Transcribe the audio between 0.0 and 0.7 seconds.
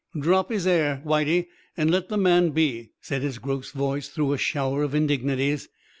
"Drop 'is